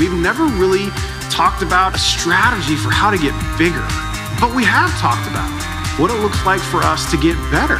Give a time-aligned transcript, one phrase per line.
[0.00, 0.88] we've never really
[1.28, 3.84] talked about a strategy for how to get bigger,
[4.40, 5.52] but we have talked about
[6.00, 7.76] what it looks like for us to get better.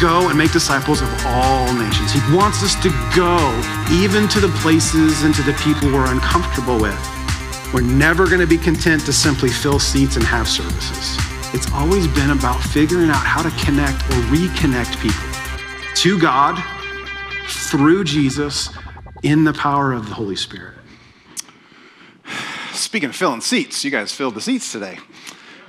[0.00, 2.10] Go and make disciples of all nations.
[2.10, 3.36] He wants us to go
[3.92, 6.98] even to the places and to the people we're uncomfortable with.
[7.74, 11.18] We're never going to be content to simply fill seats and have services.
[11.52, 15.28] It's always been about figuring out how to connect or reconnect people
[15.96, 16.56] to God
[17.68, 18.70] through Jesus
[19.22, 20.77] in the power of the Holy Spirit.
[22.78, 24.98] Speaking of filling seats, you guys filled the seats today.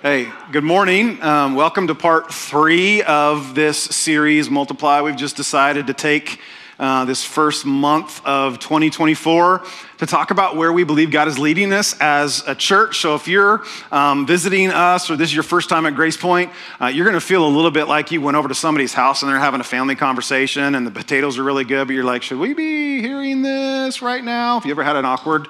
[0.03, 1.19] Hey, good morning.
[1.23, 5.01] Um, welcome to part three of this series, Multiply.
[5.01, 6.39] We've just decided to take
[6.77, 9.63] uh, this first month of 2024
[9.97, 12.99] to talk about where we believe God is leading us as a church.
[12.99, 16.51] So if you're um, visiting us or this is your first time at Grace Point,
[16.79, 19.23] uh, you're going to feel a little bit like you went over to somebody's house
[19.23, 22.21] and they're having a family conversation and the potatoes are really good, but you're like,
[22.21, 24.59] should we be hearing this right now?
[24.59, 25.47] Have you ever had an awkward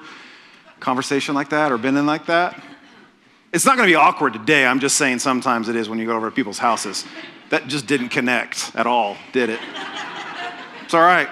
[0.80, 2.60] conversation like that or been in like that?
[3.52, 4.64] It's not going to be awkward today.
[4.64, 7.04] I'm just saying sometimes it is when you go over to people's houses.
[7.50, 9.60] That just didn't connect at all, did it?
[10.84, 11.28] It's all right.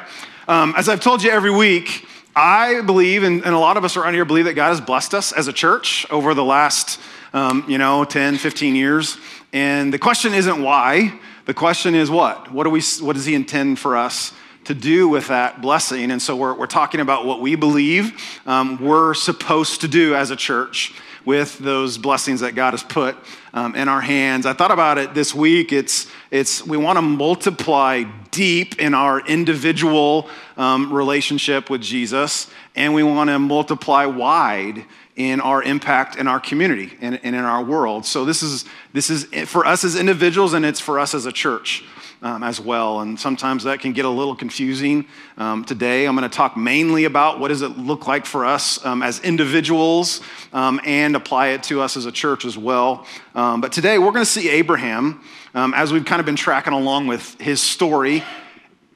[0.49, 3.97] Um, as I've told you every week, I believe, and, and, a lot of us
[3.97, 7.01] around here believe that God has blessed us as a church over the last,
[7.33, 9.17] um, you know, 10, 15 years.
[9.53, 11.19] And the question isn't why.
[11.47, 12.53] The question is what?
[12.53, 14.33] What, do we, what does He intend for us
[14.69, 16.11] to do with that blessing?
[16.11, 18.13] And so we're, we're talking about what we believe
[18.47, 20.93] um, we're supposed to do as a church
[21.25, 23.17] with those blessings that God has put
[23.55, 24.45] um, in our hands.
[24.45, 25.73] I thought about it this week.
[25.73, 32.93] It's, it's we want to multiply deep in our individual um, relationship with Jesus, and
[32.93, 34.85] we want to multiply wide
[35.17, 38.05] in our impact in our community and, and in our world.
[38.05, 41.33] So this is this is for us as individuals, and it's for us as a
[41.33, 41.85] church
[42.23, 43.01] um, as well.
[43.01, 45.07] And sometimes that can get a little confusing.
[45.37, 48.85] Um, today, I'm going to talk mainly about what does it look like for us
[48.85, 50.21] um, as individuals
[50.53, 53.07] um, and apply it to us as a church as well.
[53.35, 55.23] Um, but today, we're going to see Abraham
[55.55, 58.23] um, as we've kind of been tracking along with his story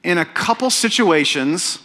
[0.03, 1.79] in a couple situations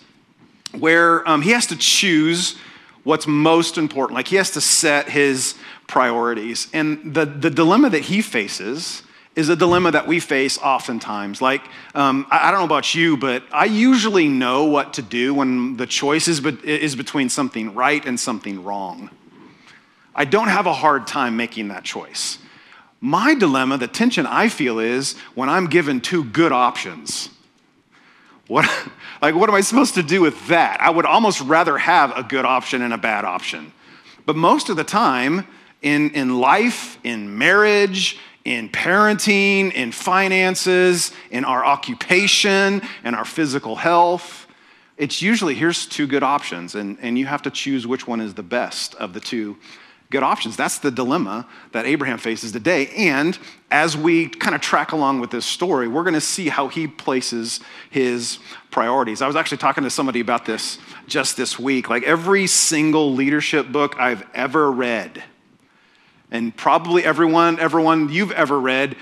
[0.79, 2.57] where he has to choose
[3.05, 4.17] what's most important.
[4.17, 5.55] Like he has to set his
[5.87, 6.69] priorities.
[6.75, 9.03] And the, the dilemma that he faces
[9.39, 11.41] is a dilemma that we face oftentimes.
[11.41, 11.63] Like,
[11.95, 15.77] um, I, I, don't know about you, but I usually know what to do when
[15.77, 19.11] the choice is, be- is between something right and something wrong.
[20.13, 22.39] I don't have a hard time making that choice.
[23.01, 27.31] My dilemma, the tension I feel is when I'm given two good options.
[28.49, 28.69] What,
[29.23, 30.81] like, what am I supposed to do with that?
[30.81, 33.73] I would almost rather have a good option and a bad option.
[34.27, 35.47] But most of the time,
[35.81, 43.77] in, in life, in marriage, in parenting, in finances, in our occupation, and our physical
[43.77, 44.47] health.
[44.97, 48.35] It's usually here's two good options, and, and you have to choose which one is
[48.35, 49.57] the best of the two
[50.11, 50.57] good options.
[50.57, 52.89] That's the dilemma that Abraham faces today.
[52.97, 53.39] And
[53.71, 56.87] as we kind of track along with this story, we're going to see how he
[56.87, 57.61] places
[57.91, 58.39] his
[58.71, 59.21] priorities.
[59.21, 61.91] I was actually talking to somebody about this just this week.
[61.91, 65.23] Like every single leadership book I've ever read,
[66.31, 68.97] and probably everyone, everyone you've ever read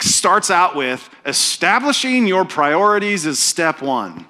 [0.00, 4.26] starts out with establishing your priorities is step one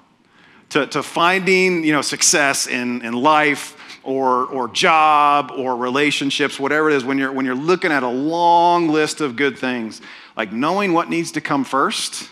[0.69, 6.89] to, to finding you know, success in, in life or, or job or relationships, whatever
[6.89, 10.01] it is, when you're, when you're looking at a long list of good things,
[10.35, 12.29] like knowing what needs to come first,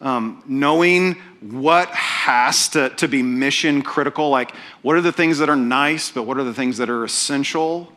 [0.00, 5.48] um, knowing what has to, to be mission critical, like what are the things that
[5.48, 7.92] are nice, but what are the things that are essential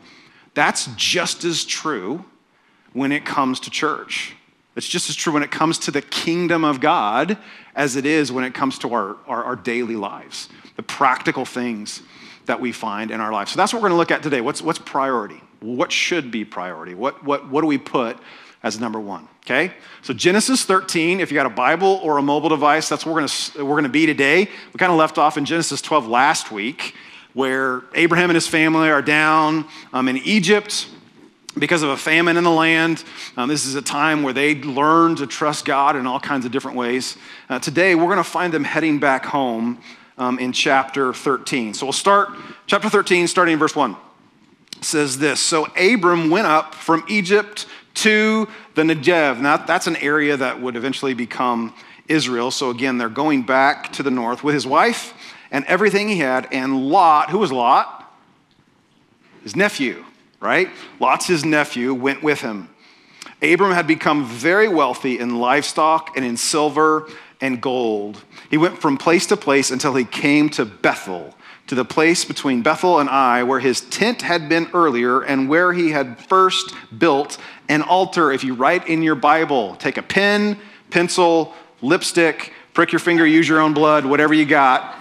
[0.54, 2.26] that's just as true
[2.94, 4.36] when it comes to church.
[4.76, 7.38] It's just as true when it comes to the kingdom of God
[7.76, 12.02] as it is when it comes to our, our, our daily lives, the practical things
[12.46, 13.52] that we find in our lives.
[13.52, 14.42] So that's what we're going to look at today.
[14.42, 15.42] What's, what's priority?
[15.60, 16.96] What should be priority?
[16.96, 18.18] What, what, what do we put
[18.64, 19.28] as number one?
[19.46, 19.74] Okay?
[20.02, 23.22] So Genesis 13, if you got a Bible or a mobile device, that's where we're
[23.22, 24.40] going to, we're going to be today.
[24.74, 26.96] We kind of left off in Genesis 12 last week
[27.34, 30.88] where Abraham and his family are down um, in Egypt
[31.58, 33.04] because of a famine in the land.
[33.38, 36.52] Um, this is a time where they learn to trust God in all kinds of
[36.52, 37.18] different ways.
[37.50, 39.82] Uh, today, we're going to find them heading back home
[40.18, 41.74] um, in chapter 13.
[41.74, 42.30] So we'll start
[42.68, 43.96] chapter 13, starting in verse 1.
[44.78, 47.66] It says this So Abram went up from Egypt
[47.96, 49.40] to the Negev.
[49.40, 51.74] Now, that's an area that would eventually become
[52.08, 52.52] Israel.
[52.52, 55.14] So again, they're going back to the north with his wife
[55.52, 56.48] and everything he had.
[56.52, 58.12] And Lot, who was Lot?
[59.44, 60.06] His nephew,
[60.40, 60.70] right?
[61.00, 62.70] Lot's his nephew went with him.
[63.42, 67.10] Abram had become very wealthy in livestock and in silver
[67.42, 68.24] and gold.
[68.50, 71.36] He went from place to place until he came to Bethel
[71.72, 75.72] to the place between Bethel and Ai, where his tent had been earlier and where
[75.72, 77.38] he had first built
[77.70, 78.30] an altar.
[78.30, 80.60] If you write in your Bible, take a pen,
[80.90, 84.98] pencil, lipstick, prick your finger, use your own blood, whatever you got.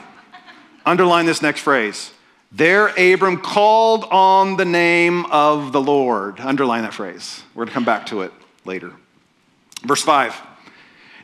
[0.84, 2.12] Underline this next phrase.
[2.52, 6.40] There, Abram called on the name of the Lord.
[6.40, 7.42] Underline that phrase.
[7.54, 8.32] We're going to come back to it
[8.64, 8.92] later.
[9.84, 10.40] Verse 5.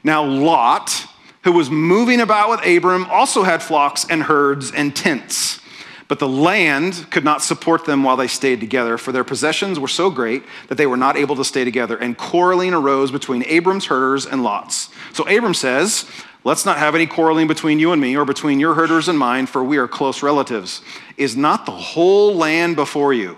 [0.05, 1.05] Now, Lot,
[1.43, 5.61] who was moving about with Abram, also had flocks and herds and tents.
[6.09, 9.89] But the land could not support them while they stayed together, for their possessions were
[9.89, 11.97] so great that they were not able to stay together.
[11.97, 14.91] And quarreling arose between Abram's herders and Lot's.
[15.13, 16.09] So Abram says,
[16.47, 19.47] Let's not have any quarreling between you and me, or between your herders and mine,
[19.47, 20.81] for we are close relatives.
[21.17, 23.37] Is not the whole land before you?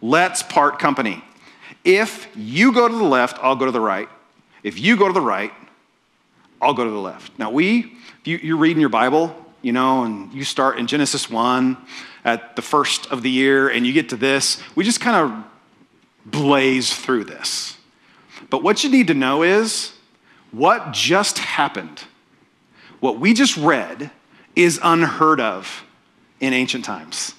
[0.00, 1.24] Let's part company.
[1.82, 4.08] If you go to the left, I'll go to the right.
[4.62, 5.52] If you go to the right,
[6.62, 7.36] I'll go to the left.
[7.40, 11.76] Now, we, you, you're reading your Bible, you know, and you start in Genesis 1
[12.24, 15.44] at the first of the year, and you get to this, we just kind of
[16.24, 17.76] blaze through this.
[18.48, 19.92] But what you need to know is
[20.52, 22.04] what just happened
[23.04, 24.10] what we just read
[24.56, 25.84] is unheard of
[26.40, 27.34] in ancient times.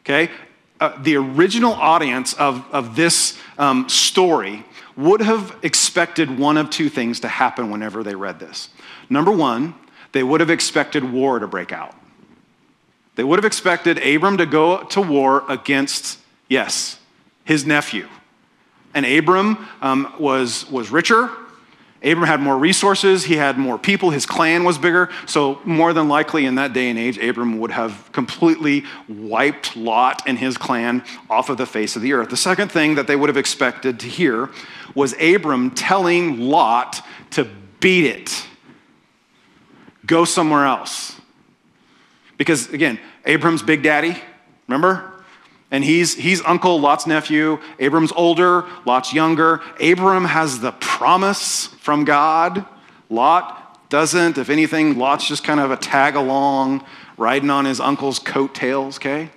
[0.00, 0.28] Okay?
[0.80, 4.64] Uh, the original audience of, of this um, story
[4.96, 8.68] would have expected one of two things to happen whenever they read this.
[9.08, 9.76] Number one,
[10.10, 11.94] they would have expected war to break out.
[13.14, 16.18] They would have expected Abram to go to war against,
[16.48, 16.98] yes,
[17.44, 18.08] his nephew.
[18.92, 21.30] And Abram um, was, was richer,
[22.02, 25.08] Abram had more resources, he had more people, his clan was bigger.
[25.26, 30.22] So, more than likely in that day and age, Abram would have completely wiped Lot
[30.26, 32.28] and his clan off of the face of the earth.
[32.28, 34.50] The second thing that they would have expected to hear
[34.94, 37.48] was Abram telling Lot to
[37.80, 38.46] beat it,
[40.04, 41.18] go somewhere else.
[42.36, 44.16] Because, again, Abram's big daddy,
[44.68, 45.15] remember?
[45.70, 47.58] And he's, he's uncle, Lot's nephew.
[47.78, 49.60] Abram's older, Lot's younger.
[49.80, 52.64] Abram has the promise from God.
[53.10, 54.38] Lot doesn't.
[54.38, 56.84] If anything, Lot's just kind of a tag along,
[57.16, 59.30] riding on his uncle's coattails, okay?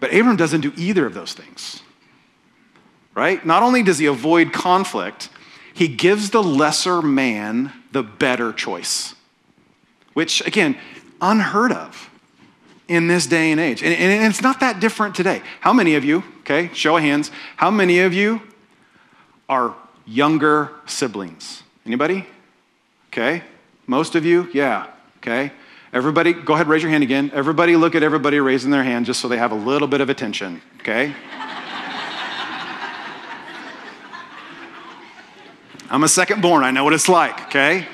[0.00, 1.82] But Abram doesn't do either of those things,
[3.14, 3.44] right?
[3.44, 5.28] Not only does he avoid conflict,
[5.72, 9.14] he gives the lesser man the better choice,
[10.14, 10.76] which, again,
[11.20, 12.10] unheard of
[12.88, 13.82] in this day and age.
[13.82, 15.42] And, and, it's not that different today.
[15.60, 18.40] How many of you, okay, show of hands, how many of you
[19.48, 19.76] are
[20.06, 21.62] younger siblings?
[21.86, 22.26] Anybody?
[23.12, 23.42] Okay.
[23.86, 24.48] Most of you?
[24.52, 24.86] Yeah.
[25.18, 25.52] Okay.
[25.92, 27.30] Everybody, go ahead, raise your hand again.
[27.32, 30.10] Everybody look at everybody raising their hand just so they have a little bit of
[30.10, 31.14] attention, okay?
[35.90, 37.86] I'm a second born, I know what it's like, okay?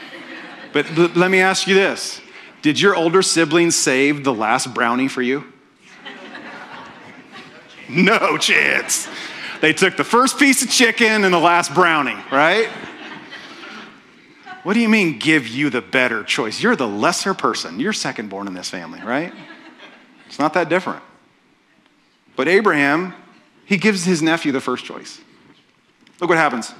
[0.72, 2.20] But let me ask you this
[2.64, 5.44] did your older siblings save the last brownie for you?
[7.90, 9.06] No chance.
[9.60, 12.70] They took the first piece of chicken and the last brownie, right?
[14.62, 16.62] What do you mean, give you the better choice?
[16.62, 17.80] You're the lesser person.
[17.80, 19.34] You're second born in this family, right?
[20.26, 21.02] It's not that different.
[22.34, 23.12] But Abraham,
[23.66, 25.20] he gives his nephew the first choice.
[26.18, 26.72] Look what happens.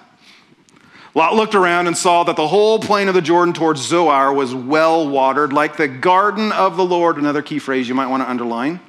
[1.15, 4.53] Lot looked around and saw that the whole plain of the Jordan towards Zoar was
[4.53, 7.17] well watered, like the garden of the Lord.
[7.17, 8.81] Another key phrase you might want to underline.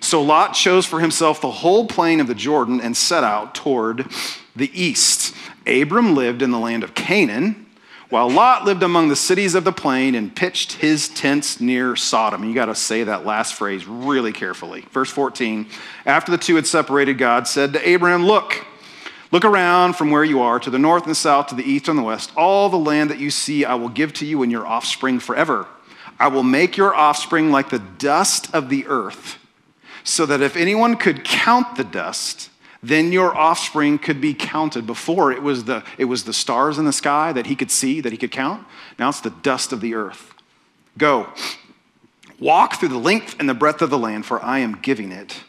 [0.00, 4.06] So Lot chose for himself the whole plain of the Jordan and set out toward
[4.54, 5.34] the east.
[5.66, 7.66] Abram lived in the land of Canaan,
[8.10, 12.44] while Lot lived among the cities of the plain and pitched his tents near Sodom.
[12.44, 14.82] You got to say that last phrase really carefully.
[14.92, 15.66] Verse 14
[16.04, 18.64] After the two had separated, God said to Abraham, Look,
[19.32, 21.88] Look around from where you are to the north and the south, to the east
[21.88, 22.30] and the west.
[22.36, 25.66] All the land that you see, I will give to you and your offspring forever.
[26.18, 29.38] I will make your offspring like the dust of the earth,
[30.04, 32.50] so that if anyone could count the dust,
[32.82, 34.86] then your offspring could be counted.
[34.86, 38.00] Before it was the, it was the stars in the sky that he could see,
[38.00, 38.64] that he could count.
[38.98, 40.32] Now it's the dust of the earth.
[40.96, 41.28] Go,
[42.38, 45.42] walk through the length and the breadth of the land, for I am giving it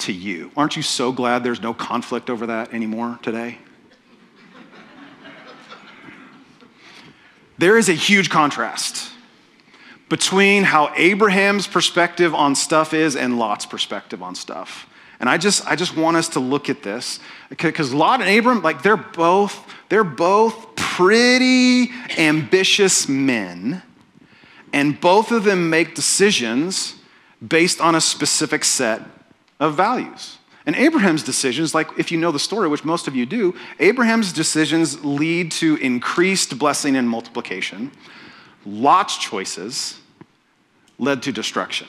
[0.00, 0.50] to you.
[0.56, 3.58] Aren't you so glad there's no conflict over that anymore today?
[7.58, 9.12] there is a huge contrast
[10.08, 14.86] between how Abraham's perspective on stuff is and Lot's perspective on stuff.
[15.20, 18.62] And I just, I just want us to look at this because Lot and Abram,
[18.62, 23.82] like they're both, they're both pretty ambitious men,
[24.72, 26.94] and both of them make decisions
[27.46, 29.02] based on a specific set
[29.60, 30.38] of values.
[30.66, 34.32] And Abraham's decisions, like if you know the story, which most of you do, Abraham's
[34.32, 37.92] decisions lead to increased blessing and multiplication.
[38.66, 39.98] Lot's choices
[40.98, 41.86] led to destruction.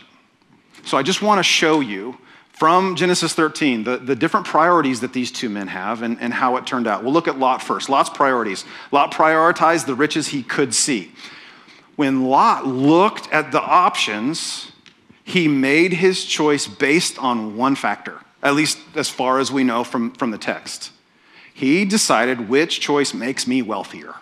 [0.86, 2.18] So I just want to show you
[2.54, 6.58] from Genesis 13 the, the different priorities that these two men have and, and how
[6.58, 7.04] it turned out.
[7.04, 7.90] We'll look at Lot first.
[7.90, 8.66] Lot's priorities.
[8.92, 11.12] Lot prioritized the riches he could see.
[11.98, 14.71] When Lot looked at the options,
[15.24, 19.84] he made his choice based on one factor, at least as far as we know
[19.84, 20.92] from, from the text.
[21.54, 24.16] He decided which choice makes me wealthier.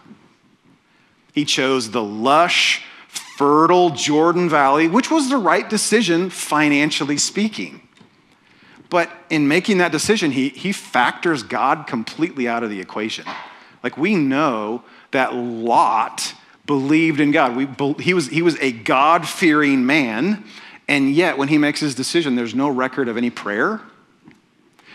[1.34, 7.82] He chose the lush, fertile Jordan Valley, which was the right decision financially speaking.
[8.90, 13.26] But in making that decision, he, he factors God completely out of the equation.
[13.84, 16.34] Like we know that Lot
[16.66, 17.56] believed in God.
[17.56, 17.68] We,
[18.04, 20.44] he, was, he was a God fearing man,
[20.90, 23.80] and yet when he makes his decision, there's no record of any prayer,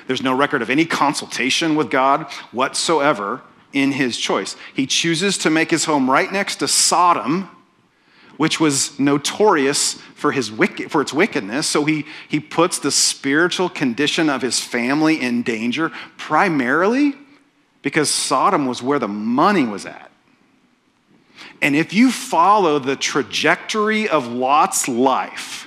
[0.08, 4.56] there's no record of any consultation with God whatsoever in his choice.
[4.74, 7.48] He chooses to make his home right next to Sodom,
[8.36, 11.68] which was notorious for, his wicked, for its wickedness.
[11.68, 17.14] So he, he puts the spiritual condition of his family in danger, primarily
[17.82, 20.10] because Sodom was where the money was at.
[21.62, 25.63] And if you follow the trajectory of Lot's life,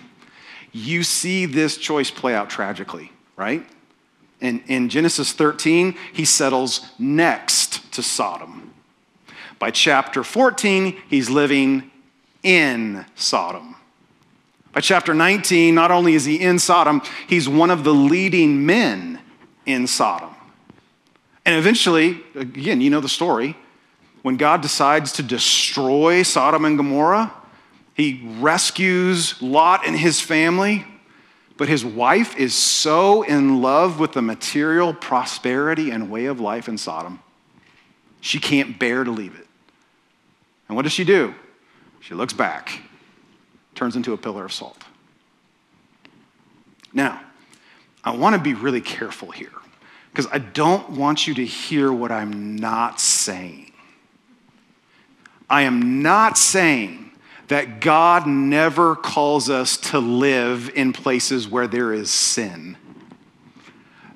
[0.77, 3.65] you see this choice play out tragically, right?
[4.39, 8.73] In, in Genesis 13, he settles next to Sodom.
[9.59, 11.91] By chapter 14, he's living
[12.43, 13.75] in Sodom.
[14.73, 19.19] By chapter 19, not only is he in Sodom, he's one of the leading men
[19.65, 20.35] in Sodom.
[21.45, 23.57] And eventually, again, you know the story,
[24.21, 27.33] when God decides to destroy Sodom and Gomorrah,
[27.97, 30.85] he rescues Lot and his family
[31.57, 36.69] but his wife is so in love with the material prosperity and way of life
[36.69, 37.19] in Sodom,
[38.21, 39.47] she can't bear to leave it.
[40.67, 41.33] And what does she do?
[41.99, 42.81] She looks back,
[43.73, 44.83] turns into a pillar of salt.
[46.93, 47.21] Now,
[48.03, 49.51] I want to be really careful here
[50.11, 53.71] because I don't want you to hear what I'm not saying.
[55.49, 57.06] I am not saying
[57.47, 62.77] that God never calls us to live in places where there is sin.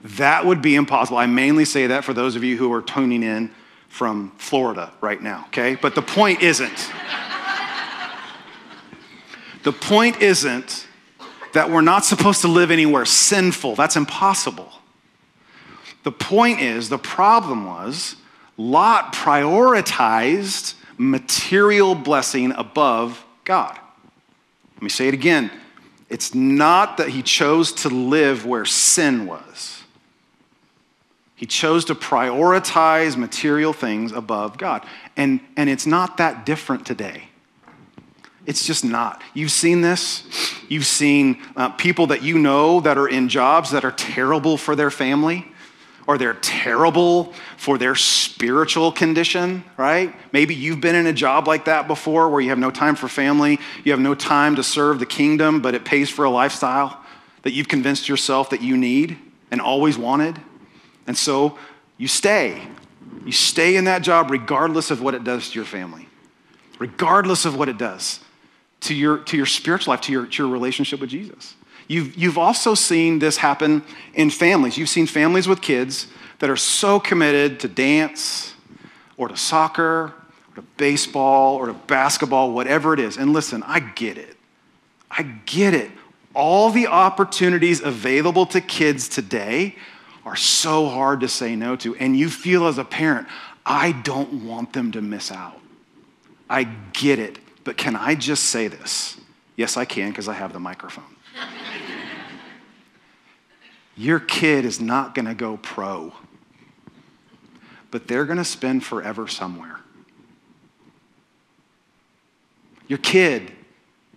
[0.03, 1.17] That would be impossible.
[1.17, 3.51] I mainly say that for those of you who are tuning in
[3.87, 5.75] from Florida right now, okay?
[5.75, 6.91] But the point isn't.
[9.63, 10.87] the point isn't
[11.53, 13.75] that we're not supposed to live anywhere sinful.
[13.75, 14.71] That's impossible.
[16.03, 18.15] The point is, the problem was,
[18.57, 23.77] Lot prioritized material blessing above God.
[24.75, 25.49] Let me say it again.
[26.09, 29.81] It's not that he chose to live where sin was.
[31.35, 34.85] He chose to prioritize material things above God.
[35.17, 37.23] And, and it's not that different today.
[38.45, 39.23] It's just not.
[39.33, 40.23] You've seen this.
[40.69, 44.75] You've seen uh, people that you know that are in jobs that are terrible for
[44.75, 45.50] their family
[46.11, 50.13] or they're terrible for their spiritual condition, right?
[50.33, 53.07] Maybe you've been in a job like that before where you have no time for
[53.07, 57.01] family, you have no time to serve the kingdom, but it pays for a lifestyle
[57.43, 59.17] that you've convinced yourself that you need
[59.51, 60.37] and always wanted.
[61.07, 61.57] And so
[61.97, 62.61] you stay.
[63.25, 66.09] You stay in that job regardless of what it does to your family,
[66.77, 68.19] regardless of what it does
[68.81, 71.55] to your, to your spiritual life, to your, to your relationship with Jesus.
[71.87, 73.83] You've, you've also seen this happen
[74.13, 74.77] in families.
[74.77, 76.07] You've seen families with kids
[76.39, 78.55] that are so committed to dance
[79.17, 80.13] or to soccer
[80.49, 83.17] or to baseball or to basketball, whatever it is.
[83.17, 84.37] And listen, I get it.
[85.09, 85.91] I get it.
[86.33, 89.75] All the opportunities available to kids today
[90.25, 91.95] are so hard to say no to.
[91.95, 93.27] And you feel as a parent,
[93.65, 95.59] I don't want them to miss out.
[96.49, 97.39] I get it.
[97.63, 99.17] But can I just say this?
[99.55, 101.03] Yes, I can because I have the microphone.
[103.95, 106.13] Your kid is not going to go pro,
[107.89, 109.79] but they're going to spend forever somewhere.
[112.87, 113.51] Your kid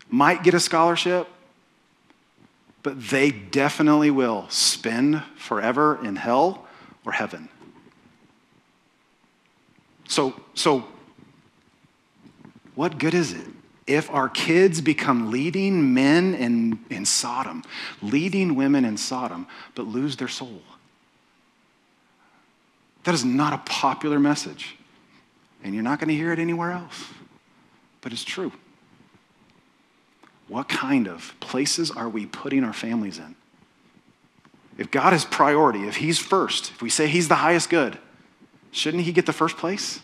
[0.09, 1.29] might get a scholarship,
[2.83, 6.67] but they definitely will spend forever in hell
[7.05, 7.49] or heaven.
[10.09, 10.85] So, so
[12.75, 13.47] what good is it
[13.87, 17.63] if our kids become leading men in, in Sodom,
[18.01, 20.63] leading women in Sodom, but lose their soul.
[23.05, 24.77] That is not a popular message.
[25.63, 27.05] And you're not going to hear it anywhere else.
[28.01, 28.53] But it's true.
[30.49, 33.35] What kind of places are we putting our families in?
[34.77, 37.99] If God is priority, if He's first, if we say He's the highest good,
[38.73, 40.01] shouldn't He get the first place?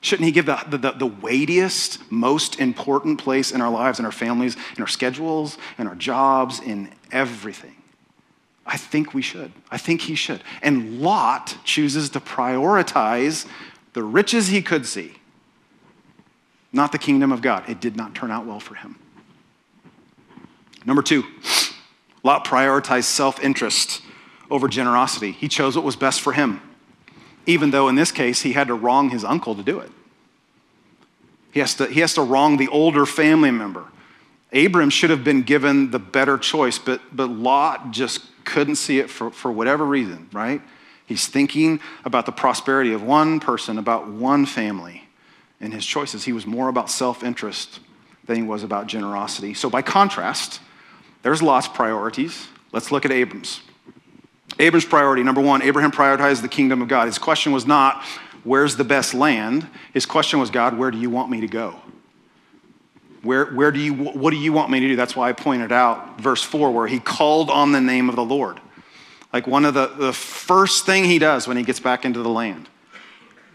[0.00, 4.12] Shouldn't he give the, the, the, weightiest, most important place in our lives, in our
[4.12, 7.74] families, in our schedules, in our jobs, in everything?
[8.64, 9.50] I think we should.
[9.70, 10.42] I think he should.
[10.62, 13.46] And Lot chooses to prioritize
[13.94, 15.14] the riches he could see,
[16.72, 17.68] not the kingdom of God.
[17.68, 18.96] It did not turn out well for him.
[20.84, 21.24] Number two,
[22.22, 24.02] Lot prioritized self interest
[24.50, 25.32] over generosity.
[25.32, 26.60] He chose what was best for him,
[27.48, 29.90] even though in this case he had to wrong his uncle to do it.
[31.50, 33.86] He has to, he has to wrong the older family member.
[34.52, 39.08] Abram should have been given the better choice, but, but Lot just couldn't see it
[39.08, 40.60] for, for whatever reason, right?
[41.06, 45.04] He's thinking about the prosperity of one person, about one family.
[45.58, 47.80] In his choices, he was more about self interest
[48.26, 49.54] than he was about generosity.
[49.54, 50.60] So, by contrast,
[51.22, 52.48] there's Lot's priorities.
[52.72, 53.60] Let's look at Abram's.
[54.58, 57.06] Abram's priority number one, Abraham prioritized the kingdom of God.
[57.06, 58.02] His question was not,
[58.44, 59.68] where's the best land?
[59.92, 61.76] His question was, God, where do you want me to go?
[63.22, 64.96] Where, where do you, what do you want me to do?
[64.96, 68.24] That's why I pointed out verse 4, where he called on the name of the
[68.24, 68.60] Lord.
[69.32, 72.28] Like one of the, the first thing he does when he gets back into the
[72.28, 72.68] land.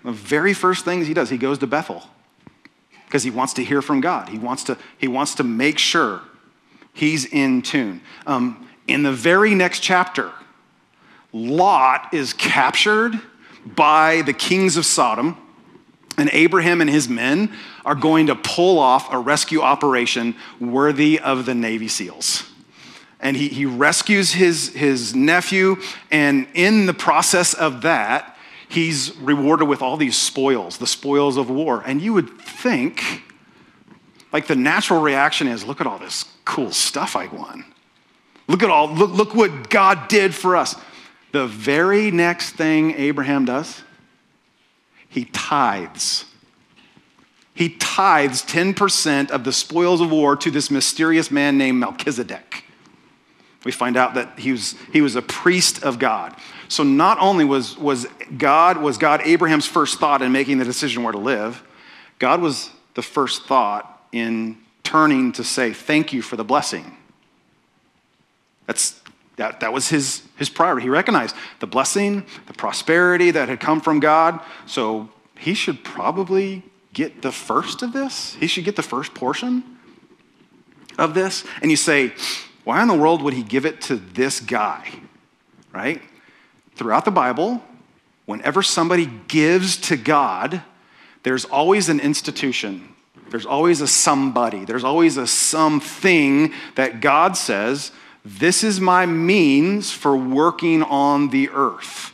[0.04, 2.04] The very first things he does, he goes to Bethel
[3.06, 4.30] because he wants to hear from God.
[4.30, 6.22] He wants to, he wants to make sure
[6.94, 8.02] he's in tune.
[8.28, 10.32] Um, in the very next chapter,
[11.34, 13.20] Lot is captured
[13.66, 15.38] by the kings of Sodom,
[16.16, 17.52] and Abraham and his men
[17.84, 22.44] are going to pull off a rescue operation worthy of the Navy SEALs.
[23.20, 25.78] And he, he rescues his, his nephew,
[26.12, 28.38] and in the process of that,
[28.70, 31.82] he's rewarded with all these spoils, the spoils of war.
[31.86, 33.24] And you would think,
[34.32, 37.66] like, the natural reaction is look at all this cool stuff I won.
[38.48, 40.76] Look at all, look, look what God did for us.
[41.34, 43.82] The very next thing Abraham does,
[45.10, 46.26] he tithes.
[47.56, 52.66] He tithes 10% of the spoils of war to this mysterious man named Melchizedek.
[53.66, 56.36] We find out that he was, he was a priest of God.
[56.68, 58.06] So not only was, was,
[58.38, 61.64] God, was God Abraham's first thought in making the decision where to live,
[62.20, 66.96] God was the first thought in turning to say, Thank you for the blessing.
[68.68, 69.02] That's
[69.38, 70.84] that, that was his, his priority.
[70.84, 74.40] He recognized the blessing, the prosperity that had come from God.
[74.66, 78.36] So he should probably get the first of this.
[78.36, 79.64] He should get the first portion
[80.98, 81.46] of this.
[81.62, 82.14] And you say,
[82.64, 84.88] why in the world would he give it to this guy?
[85.72, 86.02] Right?
[86.76, 87.64] Throughout the Bible,
[88.26, 90.62] whenever somebody gives to God,
[91.24, 92.90] there's always an institution.
[93.30, 94.66] There's always a somebody.
[94.66, 97.92] There's always a something that God says
[98.26, 102.14] this is my means for working on the earth.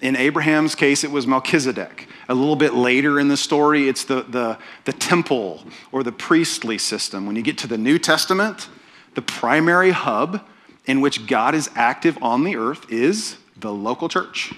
[0.00, 2.06] In Abraham's case, it was Melchizedek.
[2.28, 6.78] A little bit later in the story, it's the, the, the temple or the priestly
[6.78, 7.26] system.
[7.26, 8.68] When you get to the New Testament,
[9.14, 10.46] the primary hub
[10.86, 14.52] in which God is active on the earth is the local church.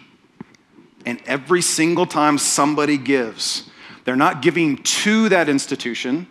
[1.07, 3.70] And every single time somebody gives,
[4.05, 6.26] they're not giving to that institution,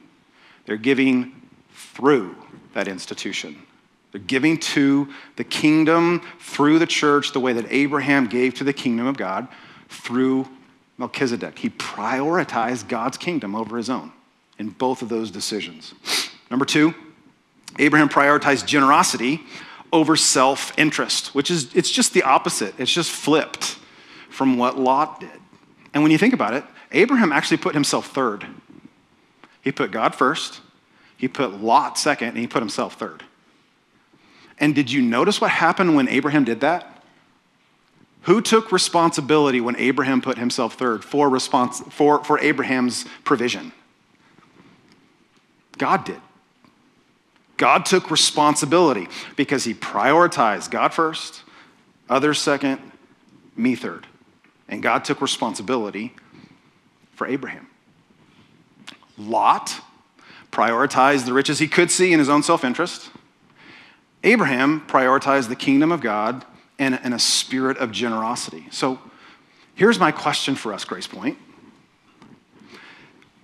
[0.66, 1.42] they're giving
[1.74, 2.36] through
[2.74, 3.64] that institution.
[4.12, 8.74] They're giving to the kingdom through the church the way that Abraham gave to the
[8.74, 9.48] kingdom of God
[9.88, 10.48] through
[10.98, 11.60] Melchizedek.
[11.60, 14.12] He prioritized God's kingdom over his own
[14.58, 15.94] in both of those decisions.
[16.50, 16.94] Number two,
[17.78, 19.42] Abraham prioritized generosity
[19.92, 22.74] over self interest, which is, it's just the opposite.
[22.78, 23.78] It's just flipped
[24.30, 25.30] from what Lot did.
[25.94, 28.46] And when you think about it, Abraham actually put himself third.
[29.62, 30.62] He put God first,
[31.18, 33.24] he put Lot second, and he put himself third.
[34.60, 37.04] And did you notice what happened when Abraham did that?
[38.24, 43.72] Who took responsibility when Abraham put himself third for, response, for, for Abraham's provision?
[45.78, 46.20] God did.
[47.56, 51.44] God took responsibility because he prioritized God first,
[52.10, 52.80] others second,
[53.56, 54.08] me third.
[54.68, 56.14] And God took responsibility
[57.14, 57.68] for Abraham.
[59.18, 59.82] Lot
[60.52, 63.12] prioritized the riches he could see in his own self interest.
[64.24, 66.46] Abraham prioritized the kingdom of God
[66.78, 68.66] and, and a spirit of generosity.
[68.72, 69.00] So
[69.76, 71.38] here's my question for us, Grace Point.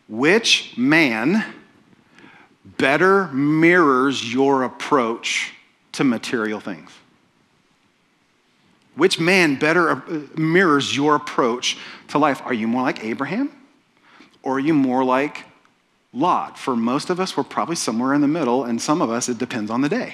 [0.08, 1.46] Which man
[2.78, 5.54] better mirrors your approach
[5.94, 6.92] to material things?
[8.96, 10.02] Which man better uh,
[10.38, 11.78] mirrors your approach
[12.10, 12.42] to life?
[12.46, 13.52] Are you more like Abraham
[14.44, 15.44] or are you more like
[16.14, 16.58] Lot?
[16.58, 19.38] For most of us, we're probably somewhere in the middle, and some of us, it
[19.38, 20.14] depends on the day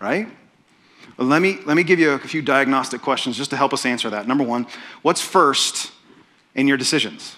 [0.00, 0.28] right?
[1.16, 3.86] Well, let me, let me give you a few diagnostic questions just to help us
[3.86, 4.28] answer that.
[4.28, 4.66] Number one,
[5.02, 5.92] what's first
[6.54, 7.36] in your decisions?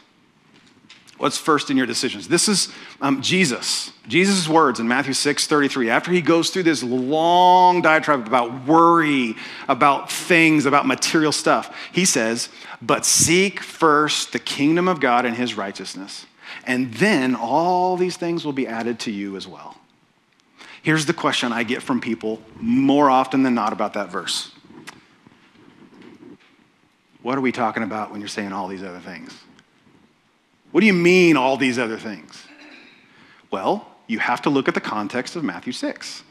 [1.19, 2.29] What's first in your decisions?
[2.29, 3.93] This is um, Jesus.
[4.07, 5.91] Jesus' words in Matthew 6 33.
[5.91, 9.35] After he goes through this long diatribe about worry,
[9.67, 12.49] about things, about material stuff, he says,
[12.81, 16.25] But seek first the kingdom of God and his righteousness,
[16.65, 19.77] and then all these things will be added to you as well.
[20.89, 24.51] Here's the question I get from people more often than not about that verse
[27.21, 29.39] What are we talking about when you're saying all these other things?
[30.71, 32.43] What do you mean, all these other things?
[33.51, 36.23] Well, you have to look at the context of Matthew 6.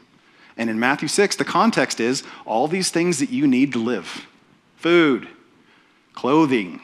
[0.56, 4.26] And in Matthew 6, the context is all these things that you need to live
[4.74, 5.28] food,
[6.14, 6.80] clothing,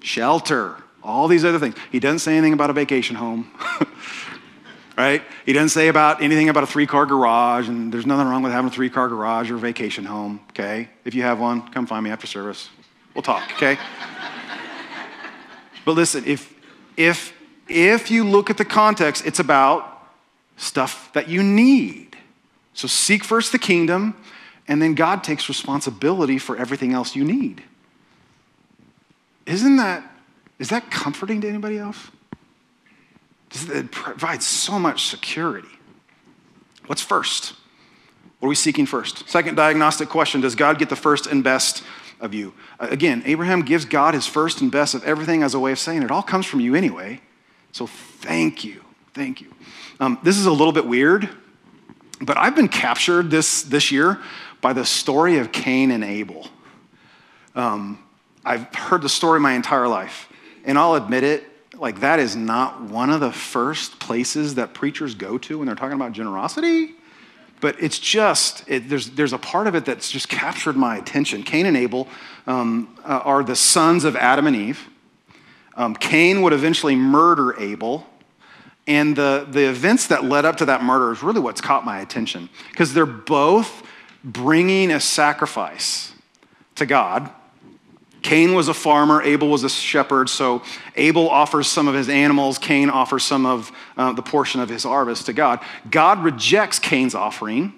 [0.00, 1.76] shelter, all these other things.
[1.92, 3.52] He doesn't say anything about a vacation home,
[4.96, 5.22] right?
[5.44, 8.52] He doesn't say about anything about a three car garage, and there's nothing wrong with
[8.52, 10.88] having a three car garage or vacation home, okay?
[11.04, 12.70] If you have one, come find me after service.
[13.14, 13.78] We'll talk, okay?
[15.84, 16.52] but listen, if,
[16.96, 17.32] if,
[17.68, 19.90] if you look at the context, it's about
[20.56, 22.16] stuff that you need.
[22.72, 24.16] So seek first the kingdom,
[24.66, 27.62] and then God takes responsibility for everything else you need.
[29.46, 30.02] Isn't that,
[30.58, 32.10] is that comforting to anybody else?
[33.54, 35.68] It provides so much security.
[36.86, 37.54] What's first?
[38.40, 39.28] What are we seeking first?
[39.28, 41.82] Second diagnostic question Does God get the first and best
[42.20, 42.54] of you.
[42.80, 46.02] Again, Abraham gives God his first and best of everything as a way of saying
[46.02, 47.20] it all comes from you anyway.
[47.72, 48.82] So thank you.
[49.12, 49.52] Thank you.
[50.00, 51.28] Um, this is a little bit weird,
[52.20, 54.20] but I've been captured this, this year
[54.60, 56.48] by the story of Cain and Abel.
[57.54, 58.02] Um,
[58.44, 60.28] I've heard the story my entire life,
[60.64, 61.44] and I'll admit it,
[61.78, 65.74] like that is not one of the first places that preachers go to when they're
[65.74, 66.94] talking about generosity.
[67.60, 71.42] But it's just, it, there's, there's a part of it that's just captured my attention.
[71.42, 72.08] Cain and Abel
[72.46, 74.88] um, uh, are the sons of Adam and Eve.
[75.76, 78.06] Um, Cain would eventually murder Abel.
[78.86, 82.00] And the, the events that led up to that murder is really what's caught my
[82.00, 82.50] attention.
[82.70, 83.82] Because they're both
[84.22, 86.12] bringing a sacrifice
[86.74, 87.30] to God
[88.24, 90.62] Cain was a farmer, Abel was a shepherd, so
[90.96, 94.82] Abel offers some of his animals, Cain offers some of uh, the portion of his
[94.82, 95.60] harvest to God.
[95.90, 97.74] God rejects Cain's offering,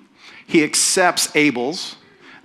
[0.46, 1.96] he accepts Abel's.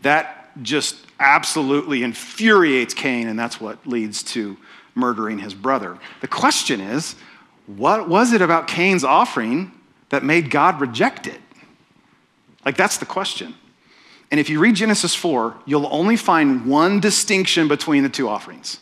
[0.02, 4.58] That just absolutely infuriates Cain, and that's what leads to
[4.96, 6.00] murdering his brother.
[6.22, 7.16] The question is
[7.68, 9.72] what was it about Cain's offering
[10.10, 11.40] that made God reject it?
[12.66, 13.54] Like, that's the question.
[14.32, 18.80] And if you read Genesis 4, you'll only find one distinction between the two offerings.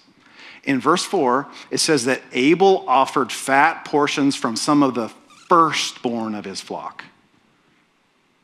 [0.64, 5.10] In verse 4, it says that Abel offered fat portions from some of the
[5.48, 7.04] firstborn of his flock.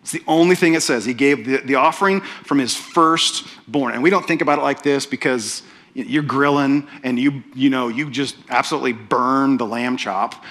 [0.02, 1.06] It's the only thing it says.
[1.06, 3.94] He gave the, the offering from his firstborn.
[3.94, 5.62] And we don't think about it like this because
[5.94, 10.44] you're grilling and you, you know, you just absolutely burn the lamb chop.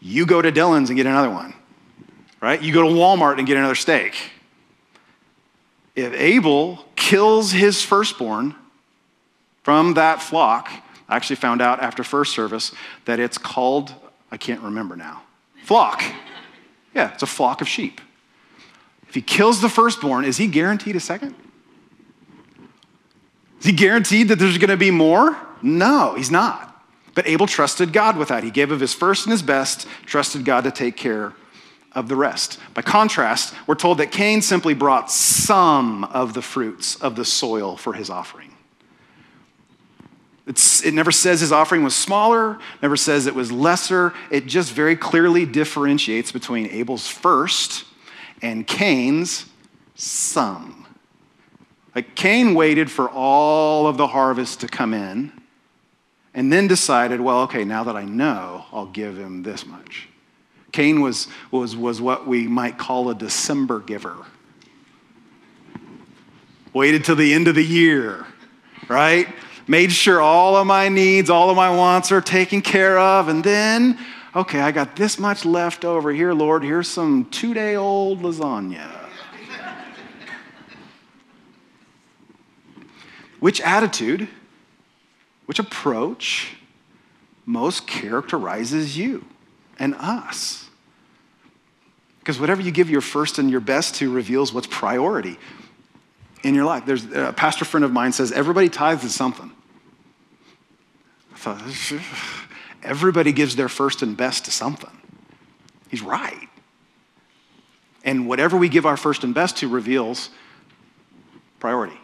[0.00, 1.54] You go to Dillon's and get another one,
[2.40, 2.60] right?
[2.60, 4.14] You go to Walmart and get another steak
[5.96, 8.54] if Abel kills his firstborn
[9.62, 10.70] from that flock,
[11.08, 12.72] I actually found out after first service
[13.06, 13.94] that it's called,
[14.30, 15.22] I can't remember now,
[15.64, 16.04] flock.
[16.94, 18.00] Yeah, it's a flock of sheep.
[19.08, 21.34] If he kills the firstborn, is he guaranteed a second?
[23.60, 25.36] Is he guaranteed that there's going to be more?
[25.62, 26.84] No, he's not.
[27.14, 28.44] But Abel trusted God with that.
[28.44, 31.32] He gave of his first and his best, trusted God to take care
[31.96, 32.60] of the rest.
[32.74, 37.76] By contrast, we're told that Cain simply brought some of the fruits of the soil
[37.76, 38.52] for his offering.
[40.46, 44.12] It's, it never says his offering was smaller, never says it was lesser.
[44.30, 47.84] It just very clearly differentiates between Abel's first
[48.42, 49.46] and Cain's
[49.96, 50.86] some.
[51.94, 55.32] Like Cain waited for all of the harvest to come in
[56.34, 60.08] and then decided, well, okay, now that I know, I'll give him this much.
[60.76, 64.26] Cain was, was, was what we might call a December giver.
[66.74, 68.26] Waited till the end of the year,
[68.86, 69.26] right?
[69.66, 73.42] Made sure all of my needs, all of my wants are taken care of, and
[73.42, 73.98] then,
[74.34, 76.62] okay, I got this much left over here, Lord.
[76.62, 78.86] Here's some two day old lasagna.
[83.40, 84.28] which attitude,
[85.46, 86.58] which approach
[87.46, 89.24] most characterizes you
[89.78, 90.65] and us?
[92.26, 95.38] Because whatever you give your first and your best to reveals what's priority
[96.42, 96.84] in your life.
[96.84, 99.52] There's a pastor friend of mine says everybody tithes to something.
[101.32, 101.62] I thought,
[102.82, 104.90] everybody gives their first and best to something.
[105.88, 106.48] He's right.
[108.02, 110.30] And whatever we give our first and best to reveals
[111.60, 111.96] priority,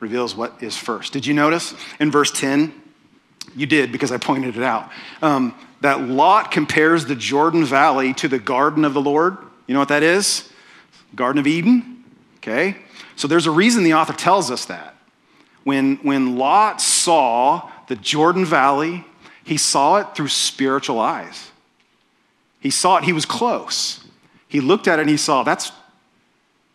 [0.00, 1.12] reveals what is first.
[1.12, 2.74] Did you notice in verse 10?
[3.56, 4.90] You did because I pointed it out.
[5.22, 9.36] Um, that Lot compares the Jordan Valley to the garden of the Lord.
[9.66, 10.50] You know what that is?
[11.14, 12.04] Garden of Eden.
[12.38, 12.76] Okay?
[13.16, 14.94] So there's a reason the author tells us that.
[15.64, 19.04] When, when Lot saw the Jordan Valley,
[19.44, 21.50] he saw it through spiritual eyes.
[22.60, 24.04] He saw it, he was close.
[24.48, 25.72] He looked at it and he saw that's,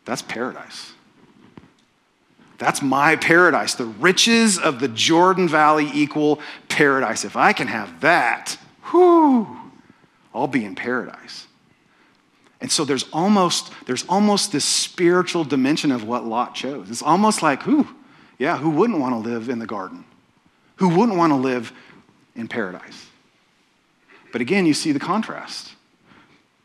[0.06, 0.93] that's paradise.
[2.64, 3.76] That's my paradise.
[3.76, 7.26] The riches of the Jordan Valley equal paradise.
[7.26, 8.58] If I can have that,
[8.94, 9.46] whoo,
[10.34, 11.46] I'll be in paradise.
[12.62, 16.90] And so there's almost, there's almost this spiritual dimension of what Lot chose.
[16.90, 17.86] It's almost like, who,
[18.40, 20.06] yeah, who wouldn't want to live in the garden?
[20.78, 21.74] Who wouldn't want to live
[22.34, 23.08] in paradise?
[24.32, 25.74] But again, you see the contrast.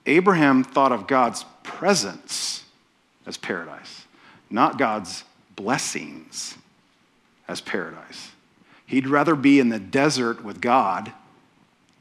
[0.06, 2.62] Abraham thought of God's presence
[3.26, 4.04] as paradise,
[4.48, 5.24] not God's
[5.58, 6.56] blessings
[7.48, 8.30] as paradise.
[8.86, 11.12] He'd rather be in the desert with God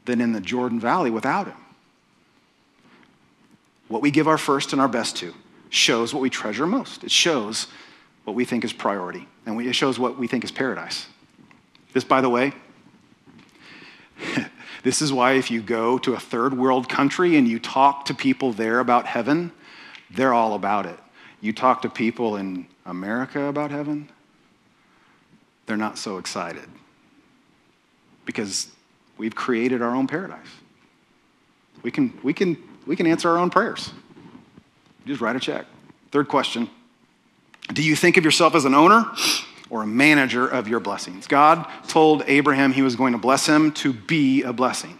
[0.04, 1.56] than in the Jordan Valley without Him.
[3.88, 5.34] What we give our first and our best to
[5.70, 7.02] shows what we treasure most.
[7.02, 7.66] It shows
[8.24, 11.06] what we think is priority, and it shows what we think is paradise.
[11.92, 12.52] This, by the way,
[14.84, 18.14] this is why if you go to a third world country and you talk to
[18.14, 19.50] people there about heaven,
[20.10, 20.98] they're all about it.
[21.40, 24.08] You talk to people in America about heaven,
[25.66, 26.64] they're not so excited
[28.24, 28.68] because
[29.18, 30.48] we've created our own paradise.
[31.82, 33.92] We can, we can, we can answer our own prayers.
[35.06, 35.66] Just write a check.
[36.10, 36.68] Third question
[37.72, 39.04] Do you think of yourself as an owner
[39.70, 41.26] or a manager of your blessings?
[41.26, 44.98] God told Abraham he was going to bless him to be a blessing.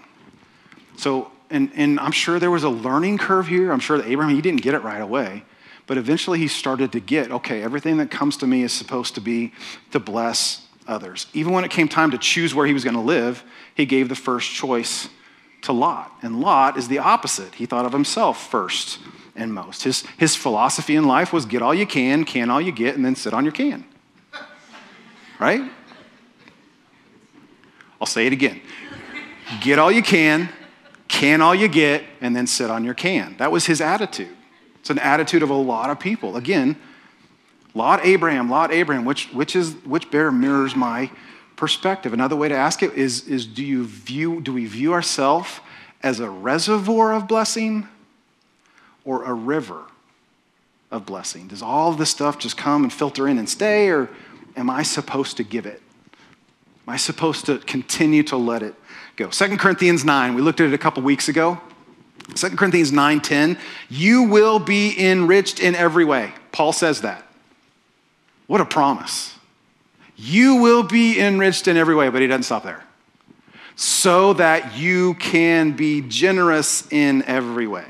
[0.99, 3.73] So, and, and I'm sure there was a learning curve here.
[3.73, 5.45] I'm sure that Abraham, he didn't get it right away.
[5.89, 9.21] But eventually he started to get okay, everything that comes to me is supposed to
[9.21, 9.53] be
[9.91, 11.27] to bless others.
[11.33, 13.43] Even when it came time to choose where he was going to live,
[13.75, 15.09] he gave the first choice
[15.63, 16.13] to Lot.
[16.23, 17.55] And Lot is the opposite.
[17.55, 18.99] He thought of himself first
[19.35, 19.83] and most.
[19.83, 23.05] His, his philosophy in life was get all you can, can all you get, and
[23.05, 23.85] then sit on your can.
[25.41, 25.63] Right?
[28.01, 28.61] I'll say it again.
[29.61, 30.49] Get all you can,
[31.07, 33.37] can all you get, and then sit on your can.
[33.39, 34.37] That was his attitude.
[34.89, 36.39] It's an attitude of a lot of people.
[36.39, 36.75] Again,
[37.75, 41.11] Lot Abraham, Lot Abraham, which, which, is, which bear mirrors my
[41.57, 42.15] perspective.
[42.15, 45.61] Another way to ask it is, is do, you view, do we view ourselves
[46.03, 47.87] as a reservoir of blessing
[49.05, 49.83] or a river
[50.91, 51.49] of blessing?
[51.49, 54.09] Does all of this stuff just come and filter in and stay, or
[54.57, 55.83] am I supposed to give it?
[56.87, 58.75] Am I supposed to continue to let it
[59.17, 59.29] go?
[59.29, 61.61] 2 Corinthians 9, we looked at it a couple weeks ago.
[62.35, 66.33] 2 Corinthians 9:10, you will be enriched in every way.
[66.53, 67.25] Paul says that.
[68.47, 69.35] What a promise.
[70.17, 72.83] You will be enriched in every way, but he doesn't stop there.
[73.77, 77.87] So that you can be generous in every way.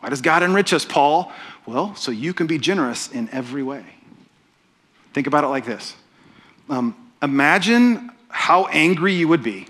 [0.00, 1.32] Why does God enrich us, Paul?
[1.66, 3.84] Well, so you can be generous in every way.
[5.14, 5.94] Think about it like this
[6.68, 9.66] um, Imagine how angry you would be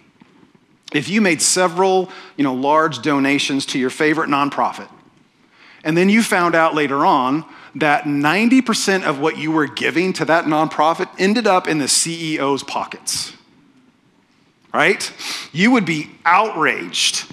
[0.94, 4.88] if you made several you know, large donations to your favorite nonprofit,
[5.84, 10.24] and then you found out later on that 90% of what you were giving to
[10.24, 13.34] that nonprofit ended up in the CEO's pockets,
[14.72, 15.12] right?
[15.52, 17.30] You would be outraged,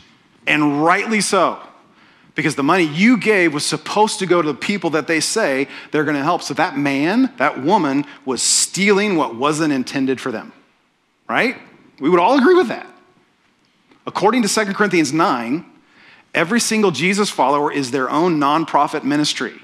[0.48, 1.60] and rightly so,
[2.34, 5.68] because the money you gave was supposed to go to the people that they say
[5.92, 6.42] they're going to help.
[6.42, 10.52] So that man, that woman, was stealing what wasn't intended for them,
[11.30, 11.56] right?
[12.00, 12.88] We would all agree with that.
[14.06, 15.66] According to 2 Corinthians 9,
[16.34, 19.60] every single Jesus follower is their own nonprofit ministry.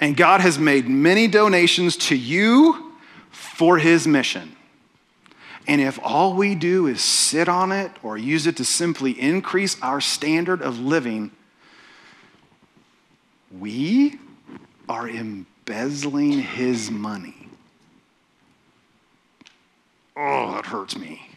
[0.00, 2.92] And God has made many donations to you
[3.30, 4.54] for his mission.
[5.66, 9.80] And if all we do is sit on it or use it to simply increase
[9.82, 11.30] our standard of living,
[13.58, 14.18] we
[14.88, 17.48] are embezzling his money.
[20.16, 21.27] Oh, that hurts me.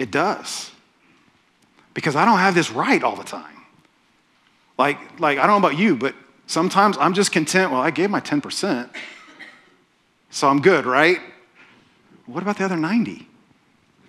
[0.00, 0.70] It does.
[1.92, 3.58] Because I don't have this right all the time.
[4.78, 6.14] Like, like I don't know about you, but
[6.46, 8.88] sometimes I'm just content, well, I gave my 10%,
[10.30, 11.18] so I'm good, right?
[12.24, 13.28] What about the other 90?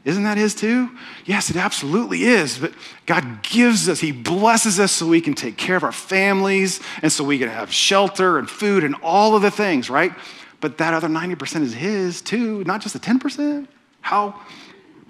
[0.06, 0.90] Isn't that his too?
[1.26, 2.58] Yes, it absolutely is.
[2.58, 2.74] But
[3.06, 7.12] God gives us, He blesses us so we can take care of our families and
[7.12, 10.14] so we can have shelter and food and all of the things, right?
[10.62, 13.68] But that other 90% is His too, not just the 10%.
[14.00, 14.40] How,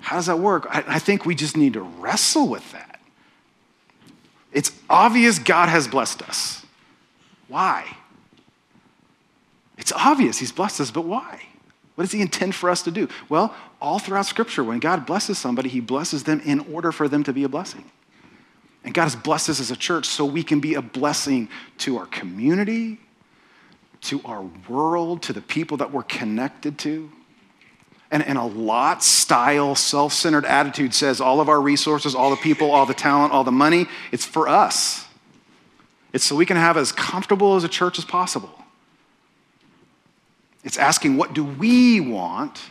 [0.02, 0.68] how does that work?
[0.70, 3.00] I, I think we just need to wrestle with that.
[4.52, 6.66] It's obvious God has blessed us.
[7.48, 7.86] Why?
[9.78, 11.42] It's obvious He's blessed us, but why?
[11.96, 13.08] What does he intend for us to do?
[13.30, 17.24] Well, all throughout Scripture, when God blesses somebody, he blesses them in order for them
[17.26, 17.86] to be a blessing.
[18.84, 21.98] And God has blessed us as a church so we can be a blessing to
[21.98, 23.00] our community,
[24.02, 27.12] to our world, to the people that we're connected to.
[28.12, 32.36] And, and a Lot style, self centered attitude says all of our resources, all the
[32.36, 35.06] people, all the talent, all the money, it's for us.
[36.14, 38.62] It's so we can have as comfortable as a church as possible.
[40.64, 42.62] It's asking, what do we want?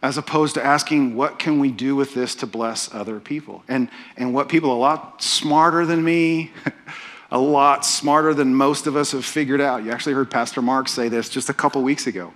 [0.00, 3.62] As opposed to asking, what can we do with this to bless other people?
[3.68, 6.52] And, and what people a lot smarter than me,
[7.30, 9.84] a lot smarter than most of us have figured out.
[9.84, 12.32] You actually heard Pastor Mark say this just a couple weeks ago.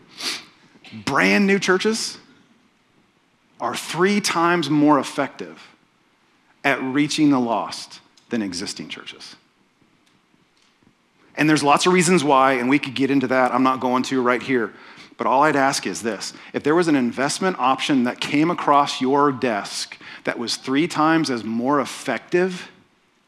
[0.93, 2.19] Brand new churches
[3.61, 5.63] are three times more effective
[6.65, 8.01] at reaching the lost
[8.31, 9.37] than existing churches.
[11.37, 13.55] And there's lots of reasons why, and we could get into that.
[13.55, 14.73] I'm not going to right here.
[15.17, 19.01] But all I'd ask is this if there was an investment option that came across
[19.01, 22.71] your desk that was three times as more effective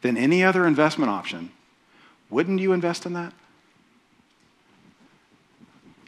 [0.02, 1.50] than any other investment option,
[2.30, 3.32] wouldn't you invest in that?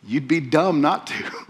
[0.05, 1.15] You'd be dumb not to.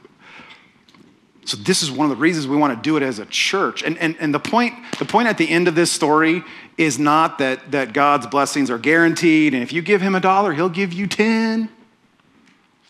[1.46, 3.84] So this is one of the reasons we want to do it as a church.
[3.84, 6.42] And, and, and the, point, the point at the end of this story
[6.76, 10.52] is not that, that God's blessings are guaranteed, and if you give him a dollar,
[10.52, 11.68] he'll give you 10.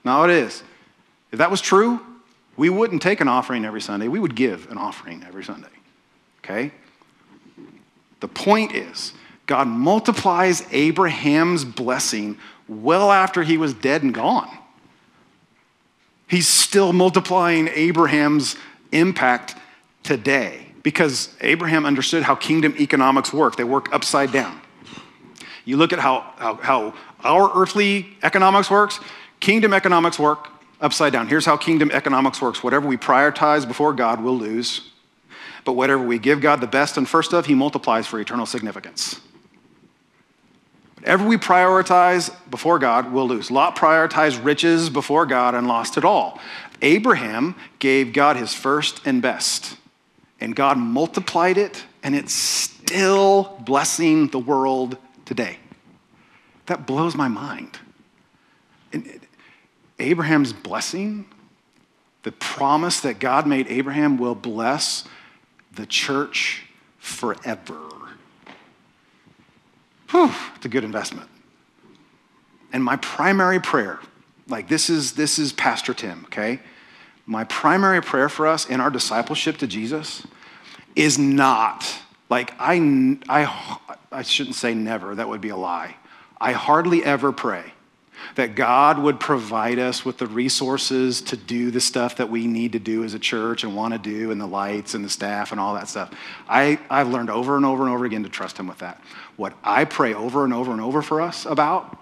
[0.04, 0.62] No, it is.
[1.32, 2.00] If that was true,
[2.56, 4.08] we wouldn't take an offering every Sunday.
[4.08, 5.68] We would give an offering every Sunday.
[6.42, 6.72] Okay?
[8.20, 9.12] The point is,
[9.44, 12.38] God multiplies Abraham's blessing
[12.68, 14.48] well after he was dead and gone.
[16.28, 18.56] He's still multiplying Abraham's
[18.92, 19.54] impact
[20.02, 23.56] today because Abraham understood how kingdom economics work.
[23.56, 24.60] They work upside down.
[25.64, 29.00] You look at how, how, how our earthly economics works,
[29.40, 30.48] kingdom economics work
[30.80, 31.28] upside down.
[31.28, 34.92] Here's how kingdom economics works whatever we prioritize before God, we'll lose.
[35.64, 39.20] But whatever we give God the best and first of, He multiplies for eternal significance.
[41.06, 43.48] Whatever we prioritize before God, we'll lose.
[43.48, 46.40] Lot prioritized riches before God and lost it all.
[46.82, 49.76] Abraham gave God his first and best,
[50.40, 55.58] and God multiplied it, and it's still blessing the world today.
[56.66, 57.78] That blows my mind.
[58.92, 59.20] And
[60.00, 61.26] Abraham's blessing,
[62.24, 65.04] the promise that God made Abraham will bless
[65.72, 66.64] the church
[66.98, 67.95] forever.
[70.10, 71.28] Whew, it's a good investment.
[72.72, 74.00] And my primary prayer,
[74.48, 76.60] like this is this is Pastor Tim, okay?
[77.26, 80.26] My primary prayer for us in our discipleship to Jesus
[80.94, 81.86] is not
[82.28, 83.78] like I I
[84.12, 85.96] I shouldn't say never, that would be a lie.
[86.40, 87.72] I hardly ever pray
[88.34, 92.72] that God would provide us with the resources to do the stuff that we need
[92.72, 95.52] to do as a church and want to do, and the lights and the staff
[95.52, 96.10] and all that stuff.
[96.48, 99.00] I, I've learned over and over and over again to trust Him with that.
[99.36, 101.98] What I pray over and over and over for us about,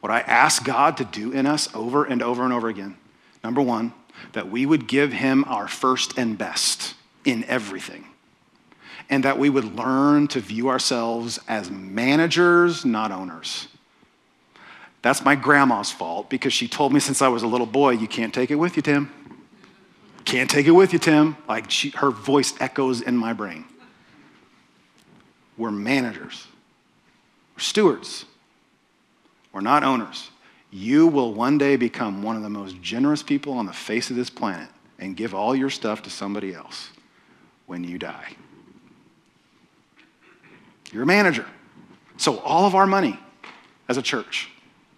[0.00, 2.96] what I ask God to do in us over and over and over again,
[3.42, 3.92] number one,
[4.32, 6.94] that we would give Him our first and best
[7.24, 8.06] in everything.
[9.08, 13.68] And that we would learn to view ourselves as managers, not owners
[15.02, 18.08] that's my grandma's fault because she told me since I was a little boy, you
[18.08, 19.10] can't take it with you, Tim.
[20.24, 21.36] Can't take it with you, Tim.
[21.48, 23.64] Like she, her voice echoes in my brain.
[25.60, 26.46] We're managers,
[27.54, 28.24] we're stewards,
[29.52, 30.30] we're not owners.
[30.70, 34.16] You will one day become one of the most generous people on the face of
[34.16, 36.88] this planet and give all your stuff to somebody else
[37.66, 38.36] when you die.
[40.92, 41.44] You're a manager.
[42.16, 43.20] So, all of our money
[43.86, 44.48] as a church,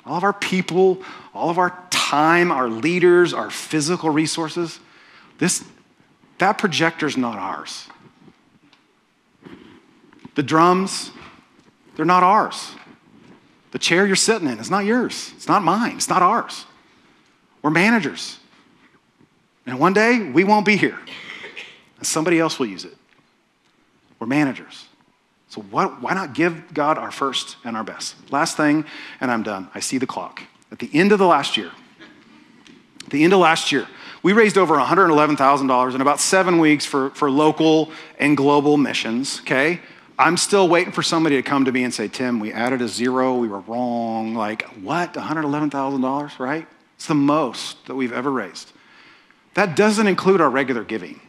[0.06, 1.02] all of our people,
[1.34, 4.78] all of our time, our leaders, our physical resources,
[5.38, 5.64] this,
[6.38, 7.88] that projector's not ours.
[10.34, 11.10] The drums,
[11.96, 12.72] they're not ours.
[13.72, 15.32] The chair you're sitting in is not yours.
[15.36, 15.96] It's not mine.
[15.96, 16.66] It's not ours.
[17.62, 18.38] We're managers.
[19.66, 20.98] And one day we won't be here,
[21.98, 22.96] and somebody else will use it.
[24.18, 24.86] We're managers.
[25.48, 28.14] So what, why not give God our first and our best?
[28.32, 28.84] Last thing,
[29.20, 29.68] and I'm done.
[29.74, 30.42] I see the clock.
[30.70, 31.70] At the end of the last year,
[33.12, 33.86] the end of last year,
[34.22, 39.80] we raised over $111,000 in about seven weeks for, for local and global missions, okay?
[40.18, 42.88] I'm still waiting for somebody to come to me and say, Tim, we added a
[42.88, 44.34] zero, we were wrong.
[44.34, 45.14] Like, what?
[45.14, 46.66] $111,000, right?
[46.96, 48.72] It's the most that we've ever raised.
[49.54, 51.20] That doesn't include our regular giving.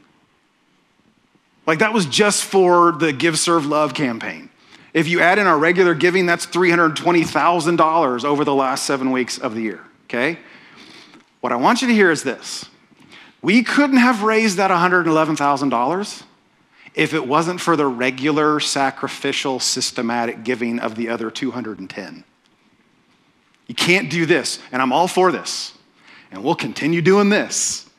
[1.65, 4.49] Like that was just for the Give, Serve, Love campaign.
[4.93, 9.55] If you add in our regular giving, that's $320,000 over the last seven weeks of
[9.55, 10.37] the year, okay?
[11.41, 12.65] What I want you to hear is this
[13.41, 16.23] We couldn't have raised that $111,000
[16.95, 22.23] if it wasn't for the regular sacrificial systematic giving of the other 210.
[23.67, 25.77] You can't do this, and I'm all for this,
[26.31, 27.89] and we'll continue doing this,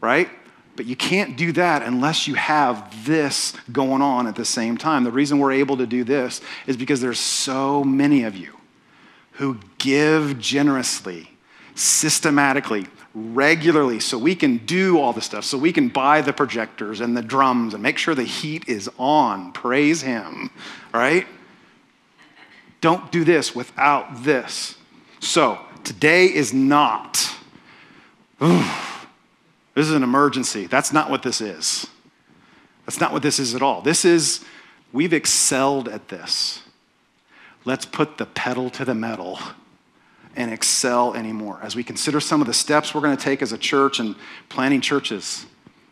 [0.00, 0.28] right?
[0.76, 5.04] But you can't do that unless you have this going on at the same time.
[5.04, 8.54] The reason we're able to do this is because there's so many of you
[9.32, 11.30] who give generously,
[11.74, 17.00] systematically, regularly, so we can do all the stuff, so we can buy the projectors
[17.00, 19.52] and the drums and make sure the heat is on.
[19.52, 20.50] Praise Him,
[20.92, 21.26] right?
[22.80, 24.76] Don't do this without this.
[25.20, 27.34] So, today is not.
[28.40, 30.66] This is an emergency.
[30.66, 31.86] That's not what this is.
[32.86, 33.80] That's not what this is at all.
[33.80, 34.44] This is,
[34.92, 36.62] we've excelled at this.
[37.64, 39.38] Let's put the pedal to the metal
[40.36, 41.58] and excel anymore.
[41.62, 44.16] As we consider some of the steps we're going to take as a church and
[44.48, 45.46] planning churches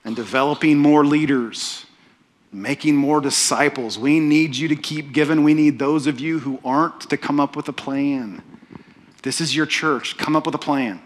[0.04, 1.86] and developing more leaders,
[2.52, 5.42] making more disciples, we need you to keep giving.
[5.42, 8.42] We need those of you who aren't to come up with a plan.
[9.22, 10.16] This is your church.
[10.16, 11.00] Come up with a plan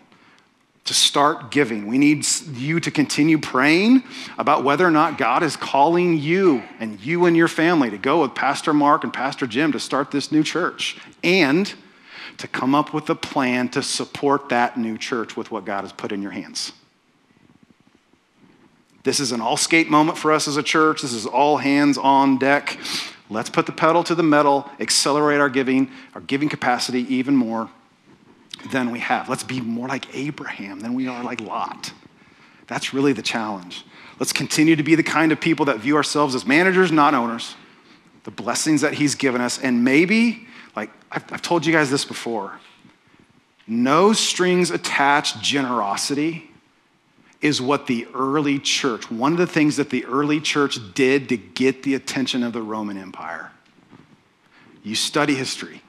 [0.86, 1.88] to start giving.
[1.88, 2.24] We need
[2.54, 4.04] you to continue praying
[4.38, 8.22] about whether or not God is calling you and you and your family to go
[8.22, 11.74] with Pastor Mark and Pastor Jim to start this new church and
[12.38, 15.92] to come up with a plan to support that new church with what God has
[15.92, 16.72] put in your hands.
[19.04, 21.02] This is an all skate moment for us as a church.
[21.02, 22.78] This is all hands on deck.
[23.30, 27.70] Let's put the pedal to the metal, accelerate our giving, our giving capacity even more
[28.72, 29.28] than we have.
[29.28, 31.92] Let's be more like Abraham than we are like Lot.
[32.66, 33.84] That's really the challenge.
[34.18, 37.54] Let's continue to be the kind of people that view ourselves as managers, not owners.
[38.24, 39.58] The blessings that He's given us.
[39.58, 40.45] And maybe,
[40.76, 42.60] like I've, I've told you guys this before,
[43.66, 46.50] no strings attached generosity
[47.40, 51.36] is what the early church, one of the things that the early church did to
[51.36, 53.50] get the attention of the Roman Empire.
[54.82, 55.82] You study history.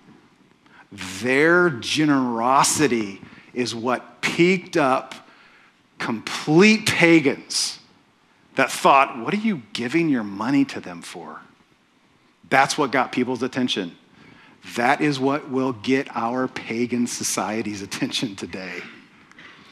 [0.91, 3.21] Their generosity
[3.53, 5.13] is what peaked up
[5.99, 7.79] complete pagans
[8.55, 11.41] that thought, What are you giving your money to them for?
[12.49, 13.95] That's what got people's attention.
[14.75, 18.81] That is what will get our pagan society's attention today.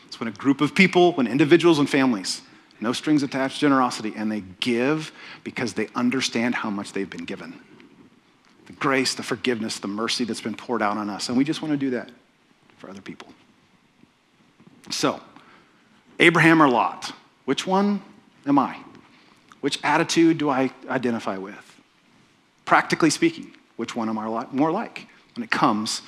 [0.07, 2.41] It's when a group of people, when individuals and families,
[2.79, 5.11] no strings attached generosity, and they give
[5.43, 7.59] because they understand how much they've been given
[8.65, 11.29] the grace, the forgiveness, the mercy that's been poured out on us.
[11.29, 12.09] And we just want to do that
[12.77, 13.27] for other people.
[14.89, 15.21] So,
[16.19, 17.13] Abraham or Lot,
[17.45, 18.01] which one
[18.45, 18.77] am I?
[19.61, 21.79] Which attitude do I identify with?
[22.65, 26.01] Practically speaking, which one am I more like when it comes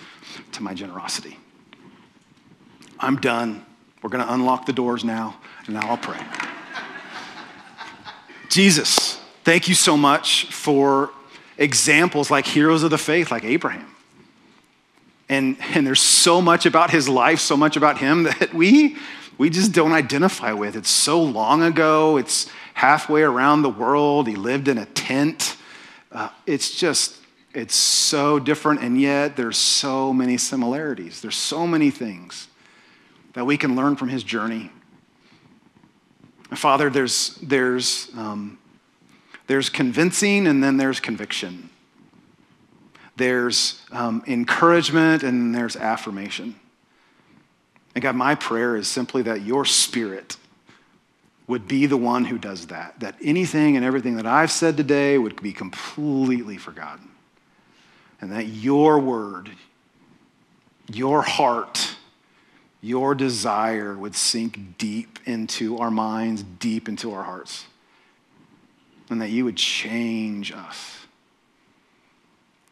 [0.53, 1.37] to my generosity?
[2.99, 3.65] I'm done.
[4.01, 6.19] We're going to unlock the doors now, and now I'll pray.
[8.49, 11.11] Jesus, thank you so much for
[11.57, 13.87] examples like heroes of the faith, like Abraham.
[15.29, 18.97] And, and there's so much about his life, so much about him that we,
[19.37, 20.75] we just don't identify with.
[20.75, 24.27] It's so long ago, it's halfway around the world.
[24.27, 25.57] He lived in a tent.
[26.11, 27.16] Uh, it's just,
[27.57, 31.21] it's so different, and yet there's so many similarities.
[31.21, 32.49] There's so many things
[33.33, 34.69] that we can learn from his journey.
[36.53, 38.59] Father, there's, there's um,
[39.47, 41.71] there's convincing and then there's conviction.
[43.15, 46.59] There's um, encouragement and there's affirmation.
[47.95, 50.37] And God, my prayer is simply that your spirit
[51.47, 52.99] would be the one who does that.
[52.99, 57.09] That anything and everything that I've said today would be completely forgotten.
[58.19, 59.51] And that your word,
[60.91, 61.95] your heart,
[62.81, 67.65] your desire would sink deep into our minds, deep into our hearts
[69.09, 70.97] and that you would change us.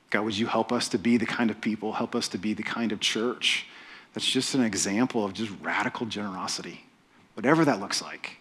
[0.09, 2.53] God, would you help us to be the kind of people, help us to be
[2.53, 3.67] the kind of church
[4.13, 6.85] that's just an example of just radical generosity,
[7.33, 8.37] whatever that looks like.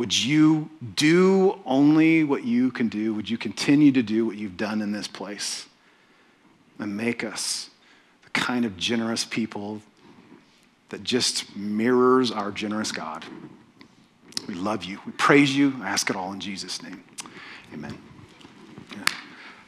[0.00, 3.12] Would you do only what you can do?
[3.12, 5.66] Would you continue to do what you've done in this place?
[6.78, 7.68] And make us
[8.24, 9.82] the kind of generous people
[10.88, 13.26] that just mirrors our generous God.
[14.48, 15.00] We love you.
[15.04, 15.74] We praise you.
[15.82, 17.04] I ask it all in Jesus' name.
[17.74, 17.98] Amen.
[18.92, 19.04] Yeah.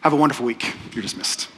[0.00, 0.74] Have a wonderful week.
[0.94, 1.50] You're dismissed.